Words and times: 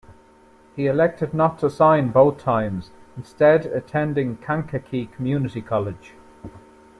He 0.75 0.87
elected 0.87 1.31
not 1.31 1.59
to 1.59 1.69
sign 1.69 2.07
both 2.09 2.39
times, 2.39 2.89
instead 3.15 3.67
attending 3.67 4.37
Kankakee 4.37 5.05
Community 5.05 5.61
College. 5.61 6.13